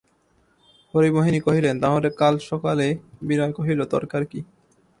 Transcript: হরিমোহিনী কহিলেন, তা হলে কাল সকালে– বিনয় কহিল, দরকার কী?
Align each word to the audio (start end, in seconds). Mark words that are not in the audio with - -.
হরিমোহিনী 0.93 1.39
কহিলেন, 1.39 1.75
তা 1.79 1.87
হলে 1.89 2.09
কাল 2.17 2.35
সকালে– 2.49 2.99
বিনয় 3.27 3.53
কহিল, 3.53 3.79
দরকার 3.85 4.21
কী? 4.25 4.39